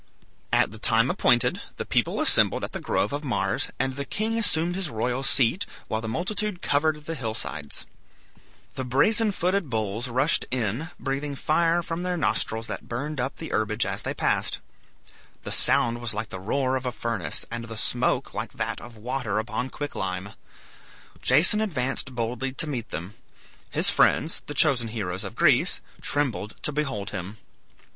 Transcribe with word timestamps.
At 0.51 0.71
the 0.71 0.79
time 0.79 1.11
appointed, 1.11 1.61
the 1.77 1.85
people 1.85 2.19
assembled 2.21 2.63
at 2.63 2.71
the 2.71 2.79
grove 2.79 3.13
of 3.13 3.23
Mars, 3.23 3.69
and 3.77 3.93
the 3.95 4.03
king 4.03 4.35
assumed 4.35 4.73
his 4.75 4.89
royal 4.89 5.21
seat, 5.21 5.67
while 5.87 6.01
the 6.01 6.07
multitude 6.07 6.63
covered 6.63 7.05
the 7.05 7.13
hill 7.13 7.35
sides. 7.35 7.85
The 8.73 8.83
brazen 8.83 9.31
footed 9.31 9.69
bulls 9.69 10.07
rushed 10.07 10.47
in, 10.49 10.89
breathing 10.99 11.35
fire 11.35 11.83
from 11.83 12.01
their 12.01 12.17
nostrils 12.17 12.65
that 12.65 12.87
burned 12.89 13.19
up 13.21 13.35
the 13.35 13.49
herbage 13.49 13.85
as 13.85 14.01
they 14.01 14.15
passed. 14.15 14.57
The 15.43 15.51
sound 15.51 16.01
was 16.01 16.15
like 16.15 16.29
the 16.29 16.39
roar 16.39 16.75
of 16.75 16.87
a 16.87 16.91
furnace, 16.91 17.45
and 17.51 17.65
the 17.65 17.77
smoke 17.77 18.33
like 18.33 18.53
that 18.53 18.81
of 18.81 18.97
water 18.97 19.37
upon 19.37 19.69
quick 19.69 19.93
lime. 19.93 20.33
Jason 21.21 21.61
advanced 21.61 22.15
boldly 22.15 22.51
to 22.53 22.65
meet 22.65 22.89
them. 22.89 23.13
His 23.69 23.91
friends, 23.91 24.41
the 24.47 24.55
chosen 24.55 24.87
heroes 24.87 25.23
of 25.23 25.35
Greece, 25.35 25.79
trembled 26.01 26.55
to 26.63 26.71
behold 26.71 27.11
him. 27.11 27.37